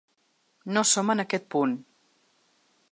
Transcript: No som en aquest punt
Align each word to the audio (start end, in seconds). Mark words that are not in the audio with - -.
No 0.77 0.83
som 0.93 1.13
en 1.15 1.23
aquest 1.25 1.47
punt 1.57 1.79